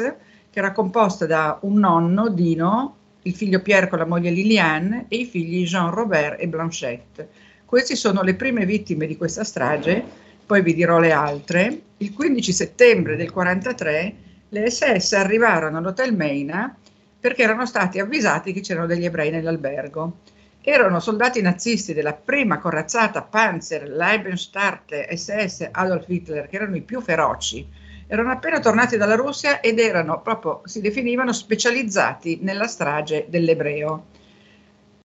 che 0.51 0.59
era 0.59 0.71
composta 0.71 1.25
da 1.25 1.57
un 1.61 1.79
nonno, 1.79 2.29
Dino, 2.29 2.95
il 3.23 3.35
figlio 3.35 3.61
Pierre 3.61 3.87
con 3.87 3.97
la 3.97 4.05
moglie 4.05 4.29
Liliane 4.29 5.05
e 5.07 5.17
i 5.17 5.25
figli 5.25 5.65
Jean 5.65 5.89
Robert 5.89 6.39
e 6.39 6.47
Blanchette. 6.47 7.29
Queste 7.65 7.95
sono 7.95 8.21
le 8.21 8.35
prime 8.35 8.65
vittime 8.65 9.07
di 9.07 9.17
questa 9.17 9.43
strage, 9.43 10.03
poi 10.45 10.61
vi 10.61 10.75
dirò 10.75 10.99
le 10.99 11.11
altre. 11.11 11.81
Il 11.97 12.13
15 12.13 12.51
settembre 12.51 13.15
del 13.15 13.31
1943 13.33 14.15
le 14.49 14.69
SS 14.69 15.13
arrivarono 15.13 15.79
all'Hotel 15.79 16.15
Meina 16.15 16.75
perché 17.19 17.41
erano 17.41 17.65
stati 17.65 17.99
avvisati 17.99 18.53
che 18.53 18.61
c'erano 18.61 18.85
degli 18.85 19.05
ebrei 19.05 19.31
nell'albergo. 19.31 20.17
Erano 20.63 20.99
soldati 20.99 21.41
nazisti 21.41 21.91
della 21.91 22.13
prima 22.13 22.59
corazzata 22.59 23.23
Panzer 23.23 23.89
Leibenstarter 23.89 25.11
SS 25.17 25.69
Adolf 25.71 26.05
Hitler, 26.07 26.47
che 26.47 26.57
erano 26.57 26.75
i 26.75 26.81
più 26.81 27.01
feroci. 27.01 27.67
Erano 28.05 28.29
appena 28.29 28.59
tornati 28.59 28.95
dalla 28.95 29.15
Russia 29.15 29.59
ed 29.59 29.79
erano 29.79 30.21
proprio, 30.21 30.61
si 30.65 30.79
definivano 30.79 31.33
specializzati 31.33 32.39
nella 32.41 32.67
strage 32.67 33.25
dell'ebreo. 33.27 34.05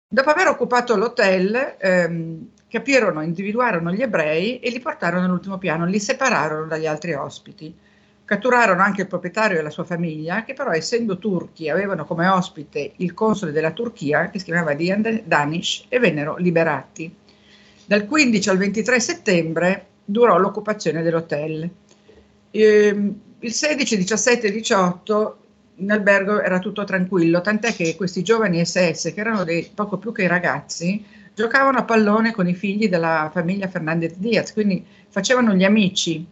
Dopo 0.06 0.28
aver 0.28 0.48
occupato 0.48 0.94
l'hotel, 0.94 1.76
ehm, 1.78 2.50
capirono, 2.68 3.22
individuarono 3.22 3.92
gli 3.92 4.02
ebrei 4.02 4.58
e 4.58 4.68
li 4.68 4.80
portarono 4.80 5.24
all'ultimo 5.24 5.56
piano, 5.56 5.86
li 5.86 5.98
separarono 5.98 6.66
dagli 6.66 6.86
altri 6.86 7.14
ospiti. 7.14 7.74
Catturarono 8.26 8.82
anche 8.82 9.02
il 9.02 9.06
proprietario 9.06 9.58
e 9.58 9.62
la 9.62 9.70
sua 9.70 9.84
famiglia, 9.84 10.42
che 10.42 10.52
però 10.52 10.72
essendo 10.72 11.16
turchi 11.16 11.70
avevano 11.70 12.04
come 12.04 12.26
ospite 12.26 12.94
il 12.96 13.14
console 13.14 13.52
della 13.52 13.70
Turchia, 13.70 14.30
che 14.30 14.40
si 14.40 14.46
chiamava 14.46 14.74
Dian 14.74 15.22
Danish, 15.24 15.84
e 15.88 16.00
vennero 16.00 16.36
liberati. 16.36 17.14
Dal 17.86 18.04
15 18.04 18.48
al 18.48 18.58
23 18.58 18.98
settembre 18.98 19.86
durò 20.04 20.38
l'occupazione 20.38 21.02
dell'hotel. 21.02 21.70
Ehm, 22.50 23.20
il 23.38 23.52
16, 23.52 23.96
17 23.96 24.48
e 24.48 24.50
18 24.50 25.38
in 25.76 25.92
albergo 25.92 26.42
era 26.42 26.58
tutto 26.58 26.82
tranquillo, 26.82 27.40
tant'è 27.40 27.72
che 27.72 27.94
questi 27.94 28.24
giovani 28.24 28.64
SS, 28.64 29.12
che 29.14 29.20
erano 29.20 29.44
dei, 29.44 29.70
poco 29.72 29.98
più 29.98 30.10
che 30.10 30.24
i 30.24 30.26
ragazzi, 30.26 31.04
giocavano 31.32 31.78
a 31.78 31.84
pallone 31.84 32.32
con 32.32 32.48
i 32.48 32.54
figli 32.54 32.88
della 32.88 33.30
famiglia 33.32 33.68
Fernandez 33.68 34.14
Diaz, 34.16 34.52
quindi 34.52 34.84
facevano 35.08 35.54
gli 35.54 35.64
amici. 35.64 36.26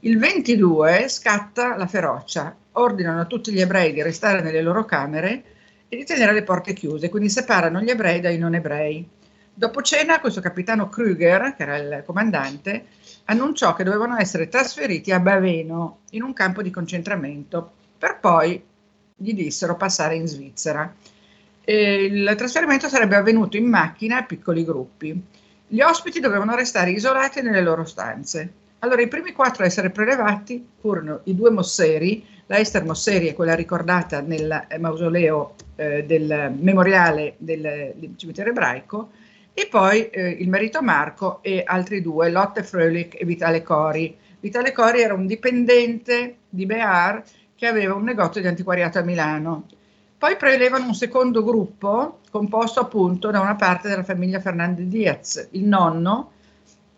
Il 0.00 0.18
22 0.18 1.08
scatta 1.08 1.76
la 1.76 1.86
ferocia, 1.86 2.54
ordinano 2.72 3.20
a 3.20 3.24
tutti 3.26 3.52
gli 3.52 3.60
ebrei 3.60 3.92
di 3.92 4.02
restare 4.02 4.40
nelle 4.40 4.62
loro 4.62 4.84
camere 4.84 5.42
e 5.88 5.96
di 5.96 6.04
tenere 6.04 6.32
le 6.32 6.44
porte 6.44 6.72
chiuse, 6.72 7.08
quindi 7.08 7.28
separano 7.28 7.80
gli 7.80 7.90
ebrei 7.90 8.20
dai 8.20 8.38
non 8.38 8.54
ebrei. 8.54 9.06
Dopo 9.52 9.82
cena, 9.82 10.20
questo 10.20 10.40
capitano 10.40 10.88
Krüger, 10.88 11.56
che 11.56 11.62
era 11.62 11.76
il 11.76 12.02
comandante, 12.06 12.86
annunciò 13.24 13.74
che 13.74 13.82
dovevano 13.82 14.16
essere 14.16 14.48
trasferiti 14.48 15.10
a 15.10 15.18
Baveno, 15.18 16.00
in 16.10 16.22
un 16.22 16.32
campo 16.32 16.62
di 16.62 16.70
concentramento, 16.70 17.72
per 17.98 18.18
poi, 18.20 18.62
gli 19.16 19.34
dissero, 19.34 19.76
passare 19.76 20.14
in 20.14 20.28
Svizzera 20.28 20.94
il 21.70 22.32
trasferimento 22.34 22.88
sarebbe 22.88 23.16
avvenuto 23.16 23.58
in 23.58 23.66
macchina 23.66 24.18
a 24.18 24.24
piccoli 24.24 24.64
gruppi. 24.64 25.22
Gli 25.66 25.82
ospiti 25.82 26.18
dovevano 26.18 26.54
restare 26.54 26.92
isolati 26.92 27.42
nelle 27.42 27.60
loro 27.60 27.84
stanze. 27.84 28.52
Allora, 28.80 29.02
i 29.02 29.08
primi 29.08 29.32
quattro 29.32 29.64
a 29.64 29.66
essere 29.66 29.90
prelevati 29.90 30.64
furono 30.80 31.20
i 31.24 31.34
due 31.34 31.50
Mosseri, 31.50 32.24
la 32.46 32.58
Esther 32.58 32.84
Mosseri 32.84 33.26
è 33.26 33.34
quella 33.34 33.54
ricordata 33.54 34.20
nel 34.20 34.66
mausoleo 34.78 35.54
eh, 35.76 36.04
del 36.04 36.54
memoriale 36.56 37.34
del, 37.38 37.92
del, 37.96 38.12
cimitero 38.16 38.50
ebraico, 38.50 39.10
e 39.52 39.66
poi 39.68 40.08
eh, 40.10 40.28
il 40.30 40.48
marito 40.48 40.80
Marco 40.80 41.40
e 41.42 41.62
altri 41.66 42.00
due, 42.00 42.30
Lotte 42.30 42.62
Fröhlich 42.62 43.16
e 43.18 43.24
Vitale 43.24 43.62
Cori. 43.62 44.16
Vitale 44.38 44.70
Cori 44.70 45.00
era 45.00 45.14
un 45.14 45.26
dipendente 45.26 46.36
di 46.48 46.64
Bear 46.64 47.24
che 47.56 47.66
aveva 47.66 47.94
un 47.94 48.04
negozio 48.04 48.40
di 48.40 48.46
antiquariato 48.46 49.00
a 49.00 49.02
Milano. 49.02 49.66
Poi 50.16 50.36
prelevano 50.36 50.86
un 50.86 50.94
secondo 50.94 51.42
gruppo 51.42 52.20
composto 52.30 52.78
appunto 52.78 53.32
da 53.32 53.40
una 53.40 53.56
parte 53.56 53.88
della 53.88 54.04
famiglia 54.04 54.38
Fernandez 54.38 54.86
Diaz, 54.86 55.48
il 55.50 55.64
nonno, 55.64 56.32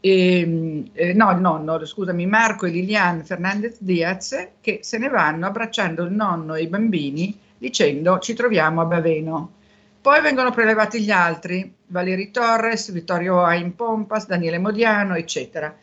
e, 0.00 0.90
eh, 0.92 1.12
no, 1.12 1.30
il 1.30 1.40
nonno, 1.40 1.84
scusami, 1.84 2.26
Marco 2.26 2.66
e 2.66 2.70
Liliane 2.70 3.22
Fernandez 3.22 3.76
Diaz, 3.80 4.48
che 4.60 4.80
se 4.82 4.98
ne 4.98 5.08
vanno 5.08 5.46
abbracciando 5.46 6.04
il 6.04 6.12
nonno 6.12 6.54
e 6.54 6.62
i 6.62 6.66
bambini 6.66 7.38
dicendo 7.58 8.18
ci 8.18 8.32
troviamo 8.32 8.80
a 8.80 8.86
Baveno. 8.86 9.52
Poi 10.00 10.22
vengono 10.22 10.50
prelevati 10.50 11.02
gli 11.02 11.10
altri, 11.10 11.70
Valeri 11.88 12.30
Torres, 12.30 12.90
Vittorio 12.90 13.42
Ain 13.42 13.74
Pompas, 13.74 14.26
Daniele 14.26 14.58
Modiano, 14.58 15.14
eccetera. 15.14 15.76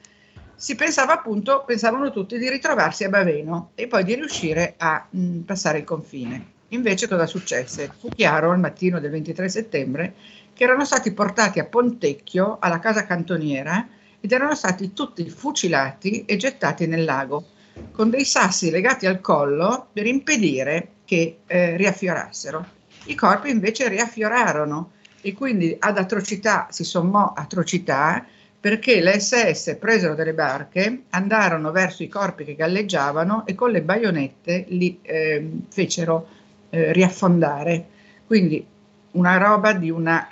Si 0.55 0.73
pensava 0.73 1.13
appunto, 1.13 1.63
pensavano 1.67 2.09
tutti 2.09 2.39
di 2.39 2.49
ritrovarsi 2.49 3.03
a 3.03 3.09
Baveno 3.09 3.71
e 3.75 3.85
poi 3.85 4.03
di 4.03 4.15
riuscire 4.15 4.73
a 4.77 5.05
mh, 5.07 5.19
mm, 5.19 5.39
passare 5.41 5.77
il 5.77 5.83
confine. 5.83 6.53
Invece 6.69 7.07
cosa 7.07 7.27
successe? 7.27 7.91
Fu 7.95 8.09
chiaro 8.09 8.49
al 8.49 8.59
mattino 8.59 8.99
del 8.99 9.11
23 9.11 9.47
settembre 9.49 10.13
che 10.53 10.63
erano 10.63 10.83
stati 10.83 11.13
portati 11.13 11.59
a 11.59 11.65
Pontecchio, 11.65 12.57
alla 12.59 12.79
casa 12.79 13.05
cantoniera, 13.05 13.87
ed 14.19 14.31
erano 14.31 14.55
stati 14.55 14.93
tutti 14.93 15.29
fucilati 15.29 16.25
e 16.25 16.37
gettati 16.37 16.87
nel 16.87 17.03
lago, 17.03 17.45
con 17.91 18.09
dei 18.09 18.25
sassi 18.25 18.71
legati 18.71 19.05
al 19.05 19.21
collo 19.21 19.87
per 19.93 20.05
impedire 20.05 20.89
che 21.05 21.39
eh, 21.45 21.77
riaffiorassero. 21.77 22.75
I 23.05 23.15
corpi 23.15 23.49
invece 23.49 23.87
riaffiorarono 23.87 24.91
e 25.21 25.33
quindi 25.33 25.75
ad 25.79 25.97
atrocità 25.97 26.67
si 26.69 26.83
sommò 26.83 27.33
atrocità 27.33 28.25
perché 28.59 29.01
le 29.01 29.19
SS 29.19 29.77
presero 29.79 30.15
delle 30.15 30.33
barche, 30.33 31.03
andarono 31.11 31.71
verso 31.71 32.03
i 32.03 32.09
corpi 32.09 32.43
che 32.43 32.55
galleggiavano 32.55 33.45
e 33.45 33.55
con 33.55 33.71
le 33.71 33.81
baionette 33.81 34.65
li 34.69 34.99
eh, 35.03 35.49
fecero 35.69 36.27
eh, 36.69 36.91
riaffondare. 36.91 37.87
Quindi 38.25 38.65
una 39.11 39.37
roba 39.37 39.73
di 39.73 39.89
una 39.89 40.27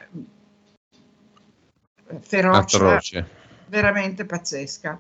ferocia 2.20 2.58
Atroce. 2.58 3.28
Veramente 3.76 4.26
pazzesca. 4.26 4.98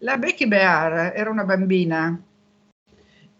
La 0.00 0.18
Becky 0.18 0.46
Bear 0.46 1.14
era 1.16 1.30
una 1.30 1.44
bambina 1.44 2.20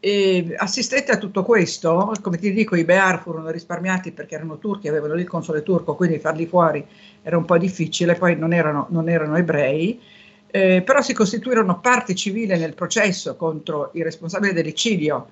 e 0.01 0.55
assistette 0.57 1.13
a 1.13 1.19
tutto 1.19 1.43
questo, 1.43 2.15
come 2.23 2.39
ti 2.39 2.53
dico, 2.53 2.75
i 2.75 2.85
Bear 2.85 3.21
furono 3.21 3.51
risparmiati 3.51 4.13
perché 4.13 4.37
erano 4.37 4.59
turchi, 4.59 4.89
avevano 4.89 5.15
lì 5.15 5.23
il 5.23 5.29
console 5.29 5.63
turco, 5.63 5.95
quindi 5.95 6.19
farli 6.19 6.47
fuori 6.47 6.85
era 7.23 7.37
un 7.37 7.45
po' 7.45 7.59
difficile, 7.59 8.15
poi 8.15 8.37
non 8.37 8.55
erano, 8.55 8.87
non 8.91 9.11
erano 9.11 9.37
ebrei, 9.37 10.01
eh, 10.51 10.83
però 10.83 11.03
si 11.03 11.13
costituirono 11.13 11.81
parte 11.81 12.15
civile 12.15 12.57
nel 12.57 12.75
processo 12.75 13.37
contro 13.37 13.91
i 13.93 14.03
responsabili 14.03 14.55
dell'eccidio 14.55 15.29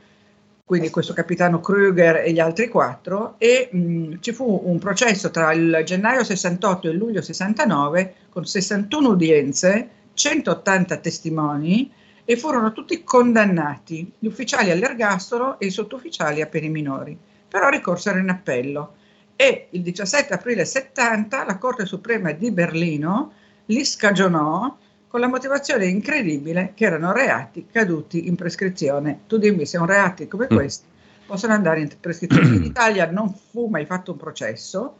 quindi 0.66 0.90
questo 0.90 1.12
capitano 1.12 1.61
Krüger 1.61 2.25
e 2.25 2.32
gli 2.32 2.40
altri 2.40 2.66
quattro, 2.66 3.37
e 3.38 3.68
mh, 3.70 4.14
ci 4.18 4.32
fu 4.32 4.62
un 4.64 4.80
processo 4.80 5.30
tra 5.30 5.52
il 5.52 5.82
gennaio 5.85 6.25
68 6.25 6.88
e 6.88 6.90
il 6.90 6.96
luglio 6.96 7.23
69 7.23 8.14
con 8.30 8.44
61 8.44 9.08
udienze, 9.11 9.88
180 10.12 10.96
testimoni 10.96 11.88
e 12.25 12.37
furono 12.37 12.73
tutti 12.73 13.04
condannati, 13.04 14.11
gli 14.18 14.26
ufficiali 14.26 14.73
all'ergastolo 14.73 15.61
e 15.61 15.66
i 15.66 15.70
sottufficiali 15.70 16.40
a 16.40 16.46
pene 16.46 16.66
minori, 16.66 17.16
però 17.49 17.68
ricorsero 17.68 18.18
in 18.18 18.28
appello 18.28 18.94
e 19.37 19.68
il 19.70 19.82
17 19.82 20.35
aprile 20.35 20.64
70 20.64 21.44
la 21.44 21.58
Corte 21.58 21.87
Suprema 21.87 22.32
di 22.32 22.50
Berlino 22.50 23.32
li 23.66 23.85
scagionò 23.85 24.76
con 25.16 25.25
la 25.25 25.30
motivazione 25.30 25.87
incredibile 25.87 26.73
che 26.75 26.85
erano 26.85 27.11
reati 27.11 27.64
caduti 27.73 28.28
in 28.28 28.35
prescrizione. 28.35 29.20
Tu 29.26 29.38
dimmi 29.38 29.64
se 29.64 29.78
un 29.78 29.87
reati 29.87 30.28
come 30.28 30.44
mm. 30.44 30.54
questi 30.54 30.85
possono 31.25 31.54
andare 31.54 31.80
in 31.80 31.88
prescrizione. 31.99 32.54
In 32.54 32.64
Italia 32.68 33.11
non 33.11 33.32
fu 33.32 33.68
mai 33.68 33.87
fatto 33.87 34.12
un 34.12 34.18
processo 34.18 34.99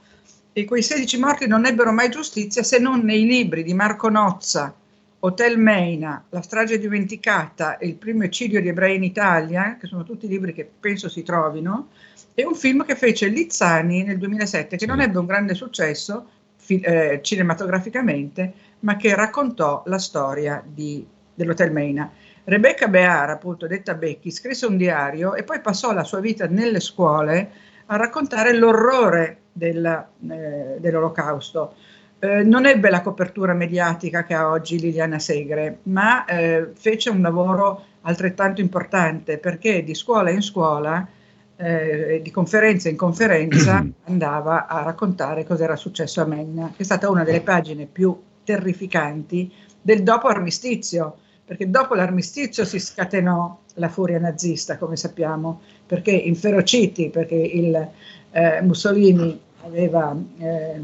e 0.54 0.64
quei 0.64 0.80
16 0.80 1.18
morti 1.18 1.46
non 1.46 1.66
ebbero 1.66 1.92
mai 1.92 2.08
giustizia 2.08 2.62
se 2.62 2.78
non 2.78 3.00
nei 3.00 3.26
libri 3.26 3.62
di 3.62 3.75
Marco 3.75 4.08
Nozza, 4.08 4.75
Hotel 5.18 5.58
Meina, 5.58 6.25
La 6.30 6.40
strage 6.40 6.78
dimenticata 6.78 7.76
e 7.76 7.87
Il 7.87 7.96
primo 7.96 8.23
eccidio 8.23 8.62
di 8.62 8.68
ebrei 8.68 8.96
in 8.96 9.02
Italia, 9.02 9.76
che 9.78 9.87
sono 9.87 10.02
tutti 10.02 10.26
libri 10.26 10.54
che 10.54 10.66
penso 10.80 11.11
si 11.11 11.23
trovino, 11.25 11.88
e 12.32 12.42
un 12.46 12.54
film 12.54 12.87
che 12.87 12.96
fece 12.96 13.28
Lizzani 13.28 14.02
nel 14.02 14.16
2007, 14.16 14.78
che 14.78 14.87
non 14.87 15.02
ebbe 15.02 15.18
un 15.18 15.26
grande 15.26 15.52
successo 15.52 16.30
eh, 16.66 17.20
cinematograficamente, 17.23 18.52
ma 18.80 18.96
che 18.96 19.14
raccontò 19.14 19.82
la 19.87 19.99
storia 19.99 20.62
di, 20.64 21.06
dell'Hotel 21.35 21.73
Meina. 21.73 22.11
Rebecca 22.44 22.88
Bear, 22.88 23.30
appunto 23.30 23.66
detta 23.66 23.94
Becky, 23.94 24.30
scrisse 24.30 24.66
un 24.66 24.76
diario 24.76 25.35
e 25.35 25.42
poi 25.42 25.61
passò 25.61 25.92
la 25.92 26.04
sua 26.04 26.20
vita 26.20 26.46
nelle 26.46 26.80
scuole 26.80 27.50
a 27.87 27.96
raccontare 27.96 28.52
l'orrore 28.52 29.38
della, 29.52 30.08
eh, 30.28 30.76
dell'olocausto. 30.78 31.75
Eh, 32.18 32.42
non 32.44 32.66
ebbe 32.66 32.88
la 32.88 33.02
copertura 33.02 33.52
mediatica 33.52 34.25
che 34.25 34.35
ha 34.35 34.49
oggi 34.49 34.78
Liliana 34.78 35.18
Segre, 35.18 35.78
ma 35.85 36.25
eh, 36.25 36.70
fece 36.75 37.11
un 37.11 37.20
lavoro 37.20 37.85
altrettanto 38.02 38.61
importante 38.61 39.38
perché 39.38 39.82
di 39.82 39.94
scuola 39.94 40.30
in 40.30 40.40
scuola, 40.40 41.06
eh, 41.56 42.20
di 42.22 42.30
conferenza 42.30 42.88
in 42.88 42.96
conferenza, 42.96 43.84
andava 44.04 44.66
a 44.66 44.82
raccontare 44.82 45.44
cosa 45.44 45.64
era 45.64 45.76
successo 45.76 46.20
a 46.20 46.26
Menna, 46.26 46.72
che 46.76 46.82
è 46.82 46.84
stata 46.84 47.10
una 47.10 47.25
delle 47.25 47.40
pagine 47.40 47.86
più 47.86 48.18
terrificanti 48.44 49.52
del 49.80 50.02
dopo 50.02 50.28
armistizio, 50.28 51.16
perché 51.44 51.70
dopo 51.70 51.94
l'armistizio 51.94 52.64
si 52.64 52.78
scatenò 52.78 53.58
la 53.75 53.88
furia 53.88 54.18
nazista, 54.18 54.78
come 54.78 54.96
sappiamo, 54.96 55.60
perché 55.86 56.10
inferociti, 56.10 57.10
perché 57.10 57.34
il 57.34 57.88
eh, 58.30 58.62
Mussolini 58.62 59.40
aveva 59.62 60.16
eh, 60.38 60.80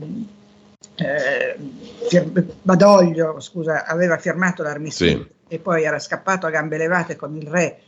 eh, 0.96 1.56
Badoglio 2.62 3.40
scusa, 3.40 3.86
aveva 3.86 4.18
firmato 4.18 4.62
l'armistizio 4.62 5.18
sì. 5.18 5.54
e 5.54 5.58
poi 5.58 5.84
era 5.84 5.98
scappato 5.98 6.46
a 6.46 6.50
gambe 6.50 6.76
levate 6.76 7.16
con 7.16 7.36
il 7.36 7.46
re 7.46 7.80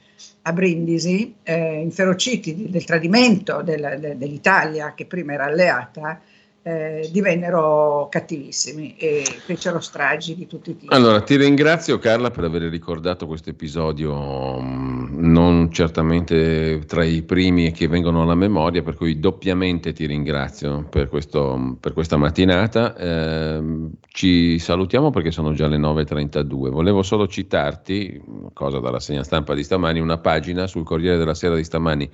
a 0.42 0.52
Brindisi, 0.52 1.34
eh, 1.42 1.80
inferociti 1.80 2.70
del 2.70 2.84
tradimento 2.84 3.62
del, 3.62 3.96
de, 3.98 4.16
dell'Italia 4.16 4.94
che 4.94 5.06
prima 5.06 5.32
era 5.32 5.44
alleata, 5.44 6.20
eh, 6.66 7.10
divennero 7.12 8.08
cattivissimi 8.10 8.96
e 8.96 9.22
fecero 9.44 9.80
stragi 9.80 10.34
di 10.34 10.46
tutti 10.46 10.70
i 10.70 10.76
tipi. 10.78 10.94
Allora, 10.94 11.20
ti 11.20 11.36
ringrazio 11.36 11.98
Carla 11.98 12.30
per 12.30 12.44
aver 12.44 12.62
ricordato 12.62 13.26
questo 13.26 13.50
episodio, 13.50 14.58
mm, 14.58 15.30
non 15.30 15.70
certamente 15.70 16.80
tra 16.86 17.04
i 17.04 17.20
primi 17.20 17.70
che 17.70 17.86
vengono 17.86 18.22
alla 18.22 18.34
memoria, 18.34 18.82
per 18.82 18.96
cui 18.96 19.20
doppiamente 19.20 19.92
ti 19.92 20.06
ringrazio 20.06 20.86
per, 20.88 21.10
questo, 21.10 21.76
per 21.78 21.92
questa 21.92 22.16
mattinata. 22.16 22.96
Eh, 22.96 23.90
ci 24.08 24.58
salutiamo 24.58 25.10
perché 25.10 25.30
sono 25.30 25.52
già 25.52 25.66
le 25.66 25.76
9.32. 25.76 26.70
Volevo 26.70 27.02
solo 27.02 27.28
citarti, 27.28 28.22
cosa 28.54 28.78
dalla 28.78 29.00
segna 29.00 29.22
stampa 29.22 29.52
di 29.52 29.62
stamani, 29.62 30.00
una 30.00 30.16
pagina 30.16 30.66
sul 30.66 30.84
Corriere 30.84 31.18
della 31.18 31.34
Sera 31.34 31.56
di 31.56 31.64
stamani 31.64 32.10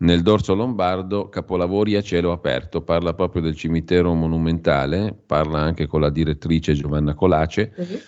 nel 0.00 0.22
dorso 0.22 0.54
lombardo, 0.54 1.28
capolavori 1.28 1.96
a 1.96 2.02
cielo 2.02 2.30
aperto, 2.30 2.82
parla 2.82 3.14
proprio 3.14 3.42
del 3.42 3.56
cimitero 3.56 3.86
monumentale, 3.96 5.14
parla 5.26 5.60
anche 5.60 5.86
con 5.86 6.00
la 6.00 6.10
direttrice 6.10 6.74
Giovanna 6.74 7.14
Colace 7.14 7.72
uh-huh. 7.74 8.00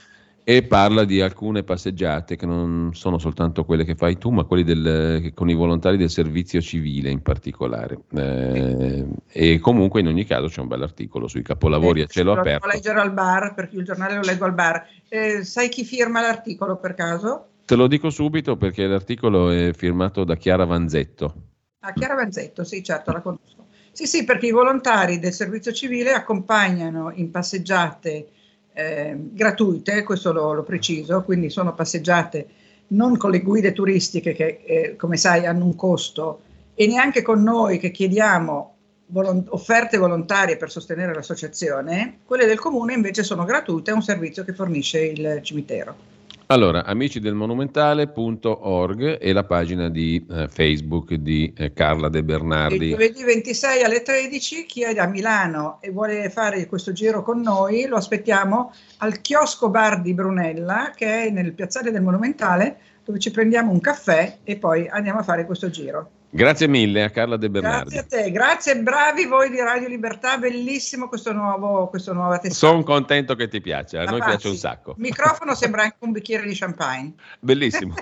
e 0.44 0.62
parla 0.62 1.04
di 1.04 1.20
alcune 1.20 1.62
passeggiate 1.62 2.36
che 2.36 2.46
non 2.46 2.90
sono 2.92 3.18
soltanto 3.18 3.64
quelle 3.64 3.84
che 3.84 3.94
fai 3.94 4.18
tu, 4.18 4.30
ma 4.30 4.44
quelle 4.44 4.64
del, 4.64 5.32
con 5.34 5.48
i 5.48 5.54
volontari 5.54 5.96
del 5.96 6.10
servizio 6.10 6.60
civile 6.60 7.10
in 7.10 7.22
particolare. 7.22 7.98
Eh, 8.14 9.06
e 9.28 9.58
comunque 9.58 10.00
in 10.00 10.08
ogni 10.08 10.24
caso 10.24 10.48
c'è 10.48 10.60
un 10.60 10.68
bell'articolo 10.68 11.28
sui 11.28 11.42
capolavori 11.42 12.00
eh, 12.00 12.04
a 12.04 12.06
cielo 12.06 12.34
lo 12.34 12.40
aperto. 12.40 12.66
Lo 12.66 12.72
leggerò 12.72 13.00
al 13.00 13.12
bar, 13.12 13.54
perché 13.54 13.76
il 13.76 13.84
giornale 13.84 14.14
lo 14.14 14.22
leggo 14.22 14.44
al 14.44 14.54
bar. 14.54 14.86
Eh, 15.08 15.44
sai 15.44 15.68
chi 15.68 15.84
firma 15.84 16.20
l'articolo 16.20 16.76
per 16.76 16.94
caso? 16.94 17.46
Te 17.64 17.76
lo 17.76 17.86
dico 17.86 18.10
subito 18.10 18.56
perché 18.56 18.86
l'articolo 18.86 19.50
è 19.50 19.72
firmato 19.72 20.24
da 20.24 20.34
Chiara 20.34 20.64
Vanzetto. 20.64 21.34
Ah, 21.82 21.92
Chiara 21.92 22.14
Vanzetto, 22.14 22.64
sì, 22.64 22.82
certo, 22.82 23.12
la 23.12 23.20
conosco. 23.20 23.59
Sì, 23.92 24.06
sì, 24.06 24.24
perché 24.24 24.46
i 24.46 24.52
volontari 24.52 25.18
del 25.18 25.32
servizio 25.32 25.72
civile 25.72 26.12
accompagnano 26.12 27.10
in 27.14 27.30
passeggiate 27.30 28.28
eh, 28.72 29.16
gratuite, 29.16 30.02
questo 30.02 30.32
lo, 30.32 30.52
lo, 30.52 30.62
preciso, 30.62 31.22
quindi 31.22 31.50
sono 31.50 31.74
passeggiate 31.74 32.48
non 32.88 33.16
con 33.16 33.30
le 33.30 33.40
guide 33.40 33.72
turistiche 33.72 34.32
che, 34.32 34.62
eh, 34.64 34.96
come 34.96 35.16
sai, 35.16 35.46
hanno 35.46 35.64
un 35.64 35.74
costo 35.74 36.42
e 36.74 36.86
neanche 36.86 37.22
con 37.22 37.42
noi 37.42 37.78
che 37.78 37.90
chiediamo 37.90 38.74
volo- 39.06 39.44
offerte 39.48 39.98
volontarie 39.98 40.56
per 40.56 40.70
sostenere 40.70 41.12
l'associazione, 41.12 42.20
quelle 42.24 42.46
del 42.46 42.58
comune 42.58 42.94
invece 42.94 43.22
sono 43.22 43.44
gratuite, 43.44 43.90
è 43.90 43.94
un 43.94 44.02
servizio 44.02 44.44
che 44.44 44.54
fornisce 44.54 45.00
il 45.00 45.40
cimitero. 45.42 46.09
Allora, 46.50 46.84
amici 46.84 47.20
del 47.20 47.34
monumentale.org 47.34 49.18
e 49.20 49.32
la 49.32 49.44
pagina 49.44 49.88
di 49.88 50.26
eh, 50.28 50.48
Facebook 50.48 51.14
di 51.14 51.52
eh, 51.56 51.72
Carla 51.72 52.08
De 52.08 52.24
Bernardi. 52.24 52.86
Il 52.86 52.90
giovedì 52.90 53.22
26 53.22 53.84
alle 53.84 54.02
13, 54.02 54.66
chi 54.66 54.82
è 54.82 54.92
da 54.92 55.06
Milano 55.06 55.78
e 55.80 55.92
vuole 55.92 56.28
fare 56.28 56.66
questo 56.66 56.90
giro 56.90 57.22
con 57.22 57.40
noi, 57.40 57.86
lo 57.86 57.94
aspettiamo 57.94 58.72
al 58.96 59.20
chiosco 59.20 59.70
bar 59.70 60.02
di 60.02 60.12
Brunella, 60.12 60.90
che 60.92 61.26
è 61.26 61.30
nel 61.30 61.52
piazzale 61.52 61.92
del 61.92 62.02
Monumentale, 62.02 62.78
dove 63.04 63.20
ci 63.20 63.30
prendiamo 63.30 63.70
un 63.70 63.78
caffè 63.78 64.38
e 64.42 64.56
poi 64.56 64.88
andiamo 64.88 65.20
a 65.20 65.22
fare 65.22 65.46
questo 65.46 65.70
giro. 65.70 66.10
Grazie 66.32 66.68
mille 66.68 67.02
a 67.02 67.10
Carla 67.10 67.36
De 67.36 67.50
Bernardi. 67.50 67.94
Grazie 67.94 68.18
a 68.18 68.22
te, 68.22 68.30
grazie, 68.30 68.78
bravi 68.80 69.26
voi 69.26 69.50
di 69.50 69.58
Radio 69.58 69.88
Libertà, 69.88 70.38
bellissimo 70.38 71.08
questo 71.08 71.32
nuovo, 71.32 71.88
questo 71.88 72.12
nuovo 72.12 72.32
testata. 72.34 72.54
Sono 72.54 72.84
contento 72.84 73.34
che 73.34 73.48
ti 73.48 73.60
piaccia, 73.60 74.02
a 74.02 74.04
noi 74.04 74.20
piace 74.20 74.46
un 74.46 74.54
sacco. 74.54 74.92
Il 74.92 75.00
microfono 75.00 75.54
sembra 75.56 75.82
anche 75.82 75.96
un 76.00 76.12
bicchiere 76.12 76.46
di 76.46 76.54
champagne. 76.54 77.14
Bellissimo. 77.40 77.94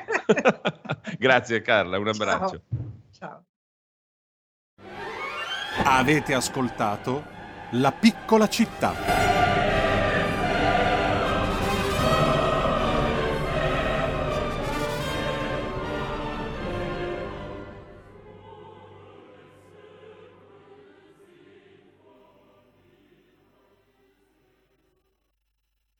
grazie 1.18 1.62
Carla, 1.62 1.98
un 1.98 2.08
abbraccio. 2.08 2.60
Ciao. 3.18 3.18
Ciao. 3.18 3.44
Avete 5.84 6.34
ascoltato 6.34 7.24
La 7.70 7.92
piccola 7.92 8.46
città. 8.46 8.92